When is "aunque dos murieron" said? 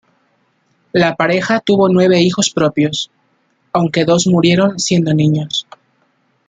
3.71-4.79